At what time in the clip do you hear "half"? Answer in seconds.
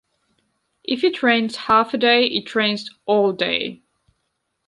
1.55-1.93